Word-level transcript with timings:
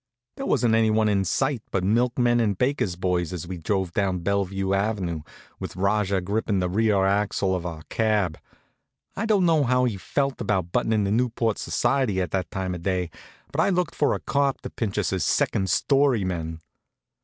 There 0.35 0.47
wasn't 0.47 0.73
anyone 0.73 1.07
in 1.07 1.23
sight 1.25 1.61
but 1.69 1.83
milkmen 1.83 2.39
and 2.39 2.57
bakers' 2.57 2.95
boys 2.95 3.31
as 3.31 3.45
we 3.47 3.59
drove 3.59 3.91
down 3.93 4.21
Bellevue 4.23 4.73
ave., 4.73 5.21
with 5.59 5.75
Rajah 5.75 6.21
grippin' 6.21 6.57
the 6.57 6.67
rear 6.71 7.05
axle 7.05 7.53
of 7.53 7.67
our 7.67 7.83
cab. 7.83 8.39
I 9.15 9.27
don't 9.27 9.45
know 9.45 9.63
how 9.63 9.83
he 9.85 9.97
felt 9.97 10.41
about 10.41 10.71
buttin' 10.71 10.91
into 10.91 11.11
Newport 11.11 11.59
society 11.59 12.19
at 12.19 12.31
that 12.31 12.49
time 12.49 12.73
of 12.73 12.81
day, 12.81 13.11
but 13.51 13.61
I 13.61 13.69
looked 13.69 13.93
for 13.93 14.15
a 14.15 14.19
cop 14.19 14.61
to 14.61 14.71
pinch 14.71 14.97
us 14.97 15.13
as 15.13 15.23
second 15.23 15.69
story 15.69 16.23
men. 16.25 16.61